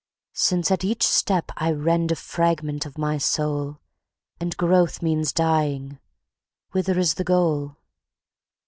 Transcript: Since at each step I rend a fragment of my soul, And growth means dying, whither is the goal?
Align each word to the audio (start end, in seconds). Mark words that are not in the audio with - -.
Since 0.33 0.71
at 0.71 0.83
each 0.83 1.05
step 1.05 1.51
I 1.57 1.71
rend 1.71 2.11
a 2.11 2.15
fragment 2.15 2.87
of 2.87 2.97
my 2.97 3.19
soul, 3.19 3.77
And 4.39 4.57
growth 4.57 5.03
means 5.03 5.31
dying, 5.31 5.99
whither 6.71 6.97
is 6.97 7.13
the 7.13 7.23
goal? 7.23 7.77